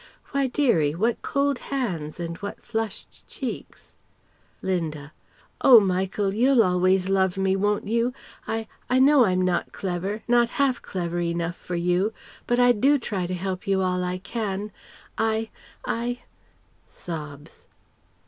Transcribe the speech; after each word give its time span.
Why 0.31 0.47
dearie! 0.47 0.95
What 0.95 1.21
cold 1.21 1.59
hands 1.59 2.19
and 2.19 2.35
what 2.37 2.65
flushed 2.65 3.23
cheeks!"... 3.27 3.91
Linda: 4.63 5.13
"Oh 5.63 5.79
Michael! 5.79 6.33
You'll 6.33 6.63
always 6.63 7.07
love 7.07 7.37
me, 7.37 7.55
won't 7.55 7.87
you? 7.87 8.11
I 8.47 8.67
I 8.89 8.97
know 8.97 9.25
I'm 9.25 9.43
not 9.43 9.71
clever, 9.73 10.23
not 10.27 10.49
half 10.57 10.81
clever 10.81 11.19
enough 11.19 11.55
for 11.55 11.75
you. 11.75 12.13
But 12.47 12.59
I 12.59 12.71
do 12.71 12.97
try 12.97 13.27
to 13.27 13.35
help 13.35 13.67
you 13.67 13.83
all 13.83 14.03
I 14.03 14.17
can. 14.17 14.71
I 15.19 15.51
I" 15.85 16.23